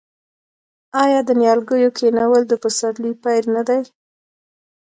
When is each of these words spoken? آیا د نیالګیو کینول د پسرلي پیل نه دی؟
آیا 1.03 1.19
د 1.25 1.29
نیالګیو 1.39 1.95
کینول 1.97 2.43
د 2.47 2.53
پسرلي 2.63 3.13
پیل 3.23 3.45
نه 3.55 3.63
دی؟ 3.67 3.79